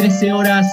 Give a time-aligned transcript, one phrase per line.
[0.00, 0.66] 13 horas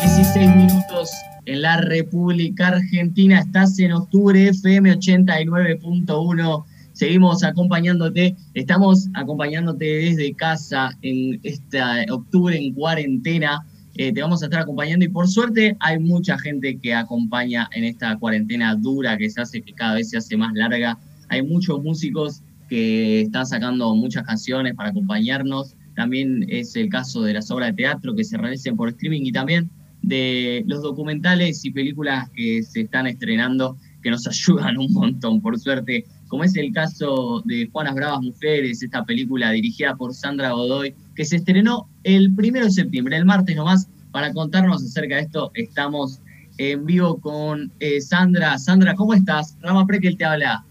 [0.00, 1.10] 16 minutos
[1.46, 3.38] en la República Argentina.
[3.38, 6.64] Estás en octubre FM 89.1.
[6.92, 8.36] Seguimos acompañándote.
[8.52, 11.80] Estamos acompañándote desde casa en este
[12.10, 13.64] octubre en cuarentena.
[13.96, 17.84] Eh, te vamos a estar acompañando y por suerte hay mucha gente que acompaña en
[17.84, 20.98] esta cuarentena dura que se hace, que cada vez se hace más larga.
[21.30, 25.76] Hay muchos músicos que están sacando muchas canciones para acompañarnos.
[25.94, 29.32] También es el caso de las obras de teatro que se realicen por streaming y
[29.32, 29.70] también
[30.02, 35.58] de los documentales y películas que se están estrenando que nos ayudan un montón, por
[35.58, 40.94] suerte, como es el caso de Juanas Bravas Mujeres, esta película dirigida por Sandra Godoy,
[41.14, 45.50] que se estrenó el primero de septiembre, el martes nomás, para contarnos acerca de esto.
[45.54, 46.20] Estamos
[46.58, 48.58] en vivo con eh, Sandra.
[48.58, 49.56] Sandra, ¿cómo estás?
[49.60, 50.64] Rama Prekel te habla.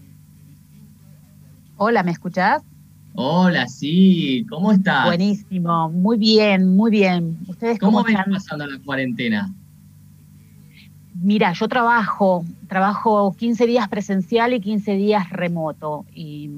[1.76, 2.62] Hola, ¿me escuchás?
[3.16, 5.06] Hola, sí, ¿cómo estás?
[5.06, 7.38] Buenísimo, muy bien, muy bien.
[7.46, 9.54] ¿Ustedes cómo, cómo ven pasando la cuarentena?
[11.22, 16.50] Mira, yo trabajo, trabajo 15 días presencial y 15 días remoto y,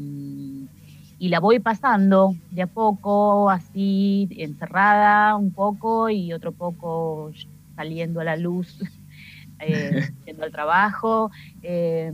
[1.19, 7.33] y, la voy pasando de a poco, así encerrada un poco y otro poco
[7.77, 8.79] saliendo a la luz,
[9.61, 11.31] eh, yendo al trabajo.
[11.63, 12.11] Eh,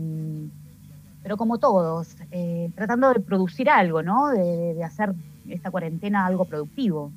[1.22, 4.28] pero como todos, eh, tratando de producir algo, ¿no?
[4.30, 5.14] De, hacer
[5.48, 7.12] esta cuarentena algo productivo.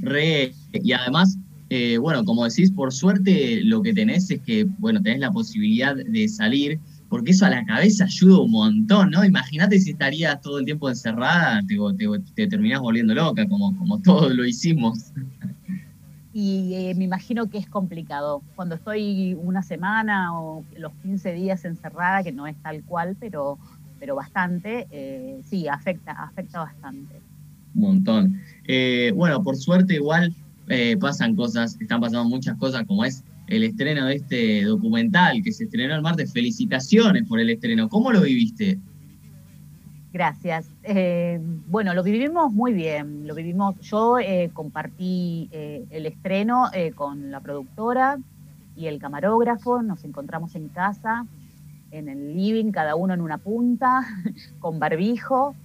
[0.00, 1.38] Re, y además,
[1.70, 5.96] eh, bueno, como decís, por suerte lo que tenés es que, bueno, tenés la posibilidad
[5.96, 9.24] de salir, porque eso a la cabeza ayuda un montón, ¿no?
[9.24, 11.76] Imagínate si estarías todo el tiempo encerrada, te,
[12.34, 15.12] te, terminás volviendo loca, como, como todos lo hicimos
[16.36, 18.42] y eh, me imagino que es complicado.
[18.56, 23.56] Cuando estoy una semana o los 15 días encerrada, que no es tal cual, pero,
[24.00, 27.20] pero bastante, eh, sí, afecta, afecta bastante.
[27.76, 28.40] Un montón.
[28.66, 30.34] Eh, bueno, por suerte igual
[30.98, 35.64] pasan cosas, están pasando muchas cosas, como es el estreno de este documental que se
[35.64, 36.32] estrenó el martes.
[36.32, 37.88] Felicitaciones por el estreno.
[37.88, 38.80] ¿Cómo lo viviste?
[40.14, 40.70] Gracias.
[40.84, 43.26] Eh, bueno, lo vivimos muy bien.
[43.26, 43.74] Lo vivimos.
[43.80, 48.20] Yo eh, compartí eh, el estreno con la productora
[48.76, 49.82] y el camarógrafo.
[49.82, 51.26] Nos encontramos en casa,
[51.90, 54.06] en el living, cada uno en una punta,
[54.60, 55.56] con barbijo,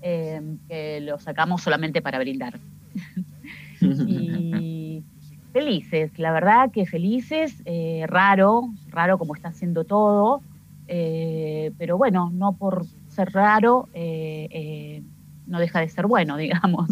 [0.00, 2.58] que lo sacamos solamente para brindar.
[3.82, 5.04] y
[5.52, 7.62] felices, la verdad que felices.
[8.06, 10.40] raro, raro como está haciendo todo.
[10.86, 15.02] pero bueno, no por ser raro, eh, eh,
[15.46, 16.88] no deja de ser bueno, digamos.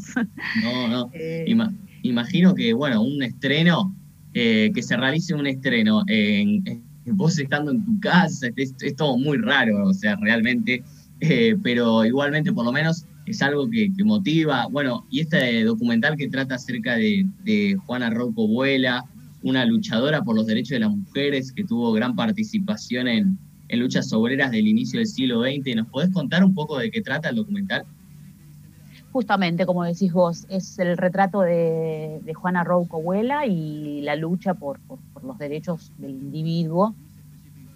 [0.63, 1.11] No, no.
[1.15, 1.47] Eh,
[2.03, 3.95] imagino que, bueno, un estreno,
[4.33, 6.63] que se realice un estreno en,
[7.07, 10.85] vos estando en tu casa, es, todo muy raro, o sea, realmente,
[11.65, 14.67] pero igualmente por lo menos es algo que, motiva.
[14.71, 19.05] Bueno, y este documental que trata acerca de, de Juana Rocco Vuela,
[19.43, 24.13] una luchadora por los derechos de las mujeres que tuvo gran participación en, en luchas
[24.13, 25.77] obreras del inicio del siglo XX.
[25.77, 27.85] ¿Nos podés contar un poco de qué trata el documental?
[29.13, 34.81] Justamente, como decís vos, es el retrato de, Juana Rouco Huela y la lucha por,
[35.23, 36.95] los derechos del individuo.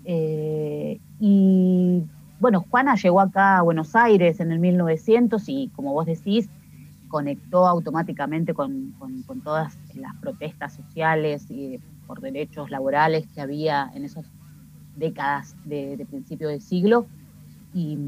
[0.05, 2.03] Eh, y
[2.39, 6.49] bueno, Juana llegó acá a Buenos Aires en el 1900 y, como vos decís,
[7.09, 8.95] conectó automáticamente con,
[9.45, 14.27] todas las protestas sociales y por derechos laborales que había en esos
[14.97, 17.07] décadas de, principio del siglo
[17.75, 17.99] y,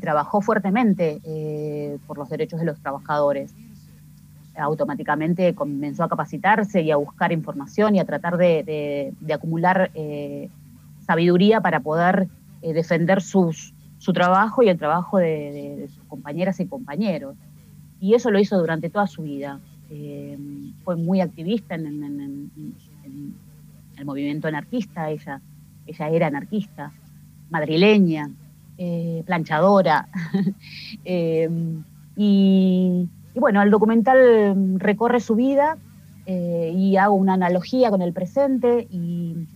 [0.00, 3.54] trabajó fuertemente eh, por los derechos de los trabajadores.
[4.56, 10.48] Automáticamente comenzó a capacitarse y a buscar información y a tratar de, acumular eh,
[11.04, 12.28] sabiduría para poder
[12.62, 17.36] eh, defender sus, su trabajo y el trabajo de, sus compañeras y compañeros.
[18.00, 19.58] Y eso lo hizo durante toda su vida.
[20.84, 23.34] fue muy activista en, en
[23.96, 25.40] el movimiento anarquista, ella
[25.86, 26.92] ella era anarquista,
[27.50, 28.30] madrileña,
[28.78, 30.08] eh, planchadora.
[31.08, 31.48] Eh,
[32.16, 35.76] y, bueno, el documental recorre su vida
[36.24, 39.46] eh, y hago una analogía con el presente y,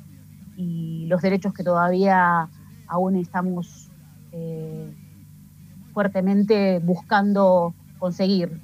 [1.09, 2.49] los derechos que todavía
[2.87, 3.91] aún estamos
[5.93, 8.61] fuertemente buscando conseguir.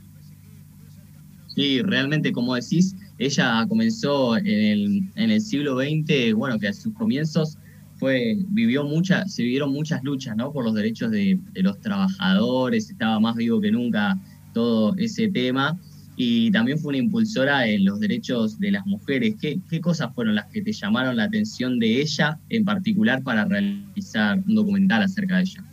[1.48, 6.72] Sí, realmente, como decís, ella comenzó en el, en el siglo XX, bueno, que a
[6.72, 7.58] sus comienzos
[7.96, 10.52] fue, vivió muchas, se vivieron muchas luchas, ¿no?
[10.52, 14.18] Por los derechos de, los trabajadores, estaba más vivo que nunca
[14.52, 15.78] todo ese tema.
[16.18, 19.34] Y también fue una impulsora en los derechos de las mujeres.
[19.38, 23.44] ¿Qué, ¿Qué cosas fueron las que te llamaron la atención de ella en particular para
[23.44, 25.64] realizar un documental acerca de ella?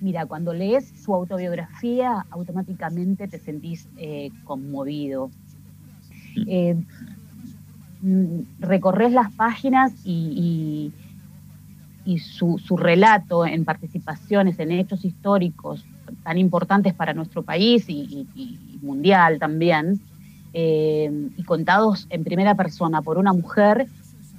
[0.00, 5.30] Mira, cuando lees su autobiografía, automáticamente te sentís eh, conmovido
[6.46, 6.76] Eh,
[8.02, 10.92] mm, recorres las páginas y,
[12.04, 15.84] y, su, relato en participaciones, en hechos históricos
[16.24, 18.26] tan importantes para nuestro país y,
[18.82, 20.00] mundial también,
[20.52, 23.86] eh, y contados en primera persona por una mujer,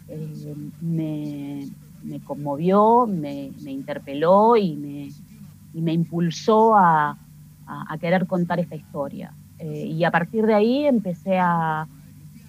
[0.10, 5.10] eh, me, conmovió, me, interpeló y me,
[5.82, 7.18] me impulsó a,
[8.00, 9.34] querer contar esta historia.
[9.60, 11.88] Eh, y a partir de ahí empecé a,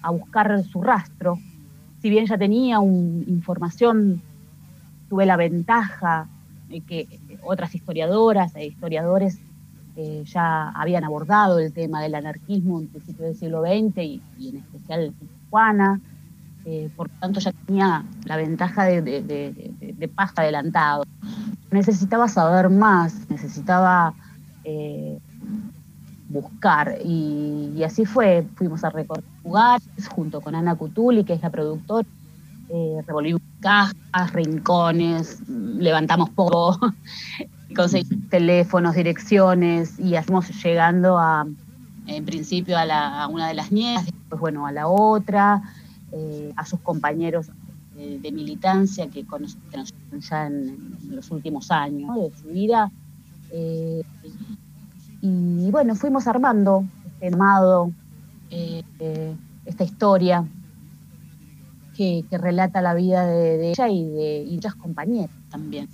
[0.07, 1.39] buscar su rastro.
[1.99, 4.21] Si bien ya tenía información,
[5.09, 6.27] tuve la ventaja
[6.69, 7.07] de que
[7.41, 9.39] otras historiadoras e historiadores
[9.95, 14.57] eh, ya habían abordado el tema del anarquismo en principio del siglo XX y, en
[14.57, 15.13] especial
[15.49, 16.01] Juana.
[16.65, 21.03] Eh, por tanto ya tenía la ventaja de, de, paso adelantado.
[21.71, 24.15] Necesitaba saber más, necesitaba
[24.63, 25.19] eh,
[26.41, 26.97] buscar.
[27.03, 32.07] Y, así fue, fuimos a recorrer lugares junto con Ana Cutuli, que es la productora,
[32.69, 36.79] eh, revolvimos cajas, rincones, levantamos poco,
[37.75, 41.45] conseguimos teléfonos, direcciones y hacemos llegando a,
[42.07, 45.61] en principio a, la, una de las nietas, después bueno, a la otra,
[46.11, 47.47] eh, a sus compañeros
[47.95, 49.61] de, militancia que conocen
[50.19, 52.91] ya en, los últimos años de su vida.
[53.51, 54.03] Eh,
[55.25, 57.91] y bueno, fuimos armando este armado,
[58.51, 58.83] eh,
[59.65, 60.45] esta historia
[61.95, 65.87] que, relata la vida de, ella y de y muchas compañeras también.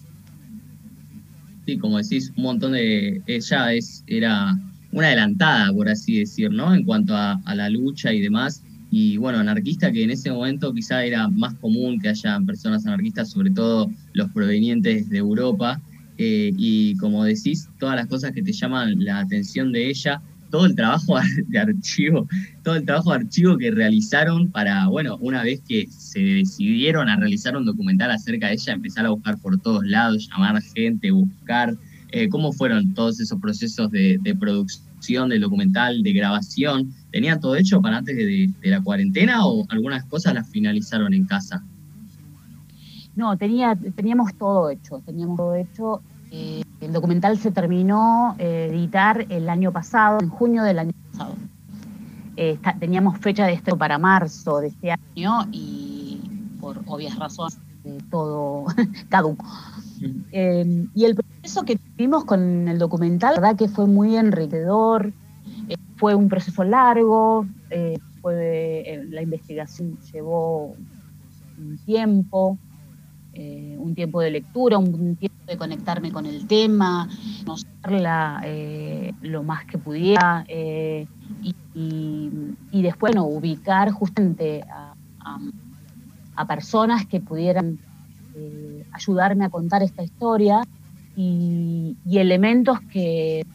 [1.66, 3.22] Sí, como decís, un montón de...
[3.28, 4.58] Ella es, era
[4.92, 6.74] una adelantada, por así decir, ¿no?
[6.74, 8.64] En cuanto a la lucha y demás
[8.94, 13.32] y bueno, anarquista que en ese momento quizá era más común que haya personas anarquistas,
[13.32, 15.82] sobre todo los provenientes de Europa,
[16.24, 20.22] eh, y como decís, todas las cosas que te llaman la atención de ella,
[20.52, 21.16] todo el trabajo
[21.48, 22.28] de archivo,
[22.64, 27.16] todo el trabajo de archivo que realizaron para, bueno, una vez que se decidieron a
[27.16, 31.76] realizar un documental acerca de ella, empezar a buscar por todos lados, llamar gente, buscar,
[32.12, 37.56] eh, cómo fueron todos esos procesos de, de producción del documental, de grabación, ¿tenían todo
[37.56, 41.64] hecho para antes de, la cuarentena o algunas cosas las finalizaron en casa?
[43.16, 46.02] No, tenía, teníamos todo hecho, teníamos todo hecho.
[46.32, 50.92] Eh, el documental se terminó de eh, editar el año pasado, en junio del año
[51.12, 51.36] pasado.
[52.38, 56.22] Eh, teníamos fecha de estreno para marzo de este año y
[56.60, 57.60] por obvias razones
[58.10, 58.66] todo
[59.10, 59.46] caduco.
[60.32, 65.14] Eh, y el proceso que tuvimos con el documental, la verdad que fue muy enriquecedor,
[65.68, 70.76] eh, fue un proceso largo, eh, fue, la investigación llevó
[71.58, 72.58] un tiempo,
[73.78, 77.10] un tiempo de lectura, un tiempo de conectarme con el tema,
[77.46, 78.44] conocerla
[79.22, 82.30] lo más que pudiera y,
[82.72, 87.78] después ubicar justamente a personas que pudieran
[88.34, 90.62] eh, ayudarme a contar esta historia
[91.16, 93.46] y, elementos que,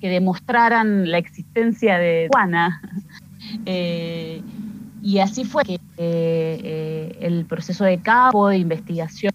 [0.00, 2.80] demostraran la existencia de Juana.
[4.98, 9.32] Eh, y así fue que eh, el proceso de campo, de investigación,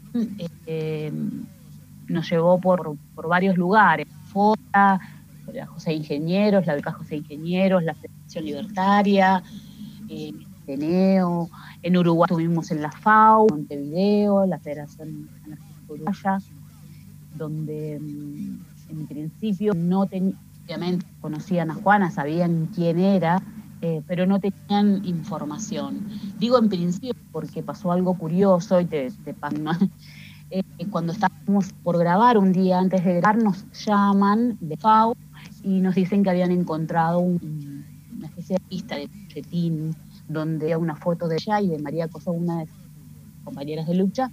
[2.08, 4.08] nos llevó por, varios lugares.
[4.32, 5.00] Fora,
[5.52, 9.44] la José Ingenieros, la beca José Ingenieros, la Federación Libertaria,
[10.66, 11.50] Teneo,
[11.82, 15.30] en Uruguay estuvimos en la FAO, Montevideo, la Federación
[15.88, 16.40] Uruguaya,
[17.36, 23.42] donde mm, en principio no tenían, obviamente conocían a Juana, sabían quién era,
[23.86, 26.08] eh, pero no tenían información.
[26.40, 29.36] Digo en principio porque pasó algo curioso y te, te
[30.52, 35.18] eh, cuando estábamos por grabar un día antes de grabar nos llaman de FAO
[35.64, 39.94] y nos dicen que habían encontrado una especie de pista de folletín
[40.30, 43.96] donde había una foto de ella y de María Cosa, una de sus compañeras de
[43.96, 44.32] lucha.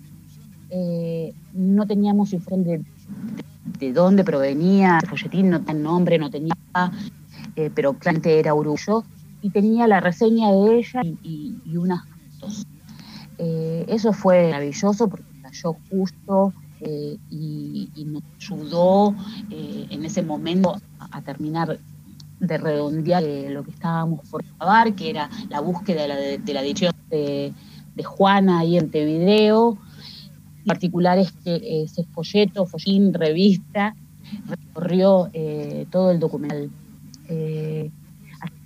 [0.71, 2.85] Eh, no teníamos información
[3.80, 6.54] de, dónde provenía el folletín, no tenía nombre, no tenía,
[7.57, 9.02] eh, pero claramente era uruguayo,
[9.43, 12.05] y tenía la reseña de ella y, unas
[12.39, 12.67] fotos.
[13.39, 16.53] Eh, eso fue maravilloso porque cayó justo
[17.31, 19.15] y, nos ayudó
[19.51, 21.79] en ese momento a terminar
[22.41, 26.55] de redondear eh, lo que estábamos por acabar, que era la búsqueda de la, de,
[26.55, 27.53] la edición de,
[28.03, 29.77] Juana ahí en Montevideo.
[30.61, 33.95] En particular es que eh, ese folleto, follín, revista,
[34.47, 36.71] recorrió eh, todo el documental.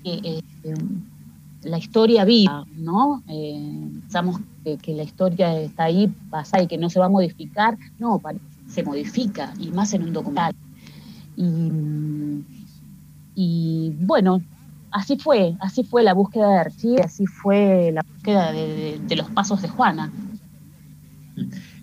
[0.05, 0.75] Así que
[1.69, 3.23] la historia viva, ¿no?
[3.27, 7.79] pensamos que, la historia está ahí, pasa y que no se va a modificar.
[7.99, 8.21] No,
[8.67, 10.55] se modifica, y más en un documental.
[11.37, 12.43] Y
[13.35, 14.43] y bueno,
[14.91, 19.63] así fue, así fue la búsqueda de Archie, así fue la búsqueda de, los pasos
[19.63, 20.13] de Juana.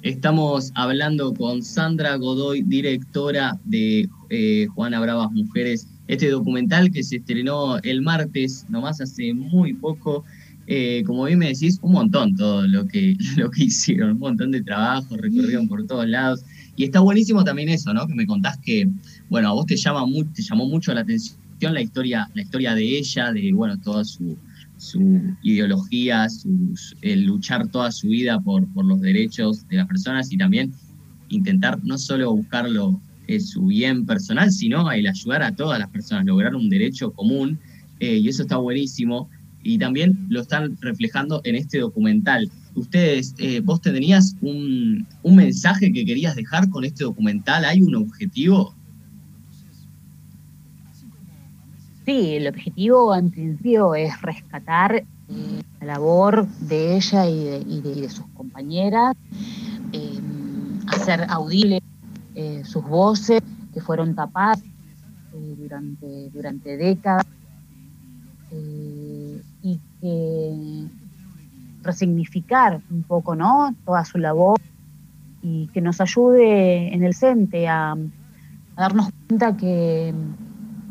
[0.02, 7.18] Estamos hablando con Sandra Godoy, directora de eh, Juana Bravas Mujeres, este documental que se
[7.18, 10.24] estrenó el martes, nomás hace muy poco.
[10.68, 14.52] Eh, como bien me decís, un montón todo lo que, lo que hicieron, un montón
[14.52, 16.44] de trabajo, recorrieron por todos lados.
[16.76, 18.08] Y está buenísimo también eso, ¿no?
[18.08, 18.90] Que me contás que,
[19.30, 22.98] bueno, a vos te, llama te llamó mucho la atención la historia, la historia de
[22.98, 24.38] ella, de, bueno, toda su,
[25.44, 26.26] ideología,
[27.02, 30.74] el luchar toda su vida por, por los derechos de las personas y también
[31.30, 32.40] intentar no solo
[33.28, 37.60] buscarlo su bien personal, sino el ayudar a todas las personas, lograr un derecho común,
[38.00, 39.30] eh, y eso está buenísimo,
[39.64, 42.50] y también lo están reflejando en este documental.
[42.76, 47.96] Ustedes, eh, vos tenías un, un mensaje que querías dejar con este documental, ¿hay un
[47.96, 48.76] objetivo?
[52.06, 55.06] Sí, el objetivo en principio es rescatar eh,
[55.80, 59.16] la labor de ella y de, sus compañeras,
[60.88, 61.82] hacer audible
[62.34, 63.42] eh, sus voces
[63.74, 64.64] que fueron tapadas
[65.34, 67.26] eh, durante, durante décadas
[68.52, 70.88] eh, y que
[71.84, 73.76] resignificar un poco ¿no?
[73.86, 74.60] toda su labor
[75.42, 77.96] y que nos ayude en el CENTE a,
[78.78, 80.14] darnos cuenta que,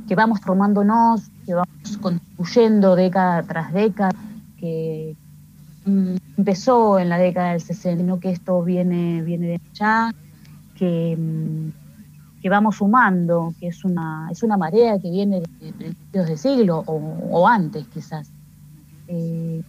[0.06, 4.10] que, vamos formándonos, que vamos construyendo década tras década,
[4.58, 5.16] que
[6.36, 10.12] empezó en la década del 60, no que esto viene, viene de allá
[10.80, 11.18] que,
[12.40, 16.82] que, vamos sumando, que es una, es una marea que viene de principios de siglo
[16.86, 18.30] o, antes quizás.
[19.06, 19.62] Eh,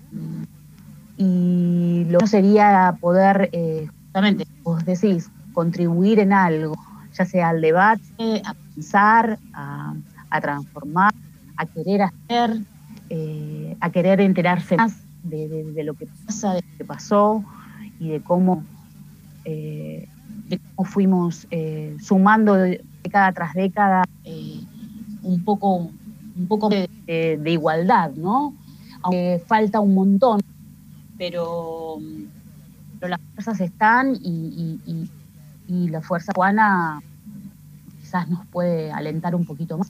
[1.17, 6.75] y lo que sería poder, eh, justamente, vos decís, contribuir en algo,
[7.13, 9.93] ya sea al debate, a pensar, a,
[10.41, 11.13] transformar,
[11.57, 12.61] a querer hacer,
[13.09, 17.43] eh, a querer enterarse más de, lo que pasa, de lo que pasó
[17.99, 18.63] y de cómo
[20.51, 24.59] de cómo fuimos eh, sumando década tras década eh,
[25.23, 25.89] un poco,
[26.37, 26.87] un poco de,
[27.45, 28.53] igualdad, ¿no?
[29.01, 30.41] Aunque falta un montón,
[31.17, 31.97] pero,
[33.01, 35.09] las fuerzas están y,
[35.67, 37.01] la fuerza cubana
[38.01, 39.89] quizás nos puede alentar un poquito más.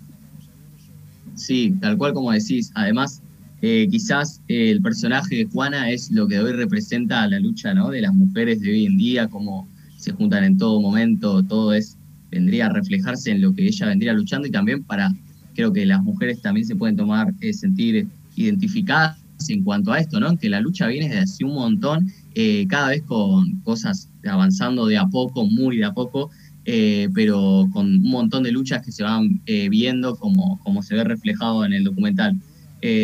[1.34, 2.72] Sí, tal cual como decís.
[2.76, 3.22] Además,
[3.64, 7.90] eh, quizás el personaje de Juana es lo que hoy representa la lucha ¿no?
[7.90, 9.68] de las mujeres de hoy en día, como
[10.02, 11.98] se juntan en todo momento, todo es,
[12.32, 15.14] vendría a reflejarse en lo que ella vendría luchando y también para,
[15.54, 19.18] creo que las mujeres también se pueden tomar, eh, sentir identificadas
[19.48, 20.38] en cuanto a esto, ¿no?
[20.38, 24.98] Que la lucha viene desde hace un montón, eh, cada vez con cosas avanzando de
[24.98, 26.32] a poco, muy de a poco,
[26.66, 31.04] eh, pero con un montón de luchas que se van viendo como, como se ve
[31.04, 32.38] reflejado en el documental.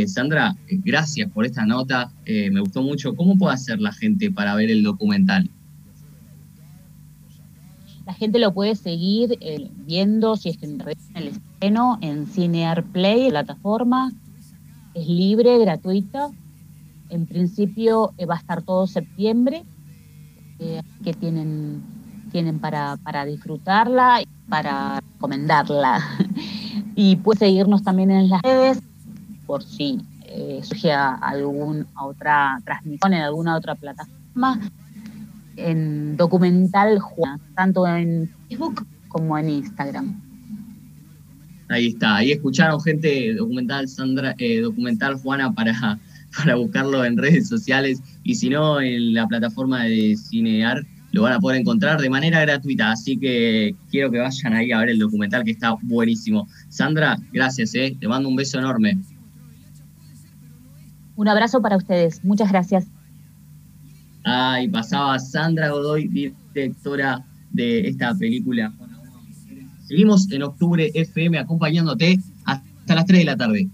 [0.07, 3.15] Sandra, gracias por esta nota, me gustó mucho.
[3.15, 5.49] ¿Cómo puede hacer la gente para ver el documental?
[8.07, 10.81] La gente lo puede seguir eh, viendo, si es que en
[11.13, 14.13] el estreno, en Cinear Play, plataforma.
[14.93, 16.29] Es libre, gratuita.
[17.09, 19.65] En principio eh, va a estar todo septiembre,
[20.59, 21.83] eh, que tienen,
[22.31, 26.01] tienen para, para disfrutarla y para recomendarla.
[26.95, 28.79] y puede seguirnos también en las redes
[29.45, 29.99] por si
[30.61, 34.59] surge alguna otra transmisión en alguna otra plataforma
[35.57, 40.21] en documental Juana, tanto en Facebook como en Instagram.
[41.69, 45.99] Ahí está, ahí escucharon gente documental Sandra, eh, documental Juana para,
[46.37, 51.33] para buscarlo en redes sociales y si no en la plataforma de Cinear lo van
[51.33, 54.99] a poder encontrar de manera gratuita, así que quiero que vayan ahí a ver el
[54.99, 56.47] documental que está buenísimo.
[56.69, 58.97] Sandra, gracias, eh, te mando un beso enorme.
[61.15, 62.87] Un abrazo para ustedes, muchas gracias.
[64.29, 66.09] Ah, y pasaba Sandra Godoy,
[66.53, 68.73] directora de esta película.
[69.85, 73.69] Seguimos en octubre FM acompañándote hasta las 3 de la tarde.